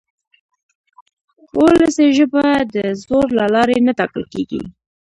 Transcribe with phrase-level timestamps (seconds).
[1.55, 4.61] وولسي ژبه د زور له لارې نه ټاکل کېږي.